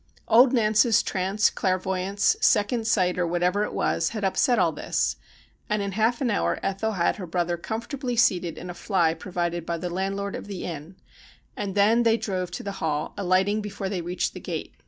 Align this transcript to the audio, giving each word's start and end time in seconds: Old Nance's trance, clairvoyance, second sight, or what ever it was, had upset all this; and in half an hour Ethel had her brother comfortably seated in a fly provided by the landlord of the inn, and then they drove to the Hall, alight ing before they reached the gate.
Old 0.27 0.51
Nance's 0.51 1.03
trance, 1.03 1.51
clairvoyance, 1.51 2.35
second 2.41 2.87
sight, 2.87 3.19
or 3.19 3.27
what 3.27 3.43
ever 3.43 3.63
it 3.63 3.71
was, 3.71 4.09
had 4.09 4.23
upset 4.23 4.57
all 4.57 4.71
this; 4.71 5.15
and 5.69 5.79
in 5.83 5.91
half 5.91 6.21
an 6.21 6.31
hour 6.31 6.59
Ethel 6.63 6.93
had 6.93 7.17
her 7.17 7.27
brother 7.27 7.55
comfortably 7.55 8.15
seated 8.15 8.57
in 8.57 8.71
a 8.71 8.73
fly 8.73 9.13
provided 9.13 9.63
by 9.63 9.77
the 9.77 9.91
landlord 9.91 10.33
of 10.35 10.47
the 10.47 10.63
inn, 10.65 10.95
and 11.55 11.75
then 11.75 12.01
they 12.01 12.17
drove 12.17 12.49
to 12.49 12.63
the 12.63 12.71
Hall, 12.81 13.13
alight 13.15 13.47
ing 13.47 13.61
before 13.61 13.89
they 13.89 14.01
reached 14.01 14.33
the 14.33 14.39
gate. 14.39 14.73